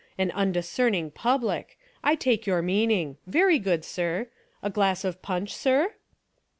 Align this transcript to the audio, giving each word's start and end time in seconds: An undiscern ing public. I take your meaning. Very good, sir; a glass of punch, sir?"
An 0.17 0.31
undiscern 0.31 0.95
ing 0.95 1.11
public. 1.11 1.77
I 2.03 2.15
take 2.15 2.47
your 2.47 2.63
meaning. 2.63 3.17
Very 3.27 3.59
good, 3.59 3.85
sir; 3.85 4.29
a 4.63 4.69
glass 4.71 5.05
of 5.05 5.21
punch, 5.21 5.53
sir?" 5.55 5.93